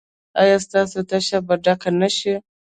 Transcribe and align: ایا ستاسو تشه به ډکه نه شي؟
ایا 0.41 0.57
ستاسو 0.65 0.99
تشه 1.09 1.37
به 1.47 1.55
ډکه 1.63 1.89
نه 1.99 2.09
شي؟ 2.17 2.33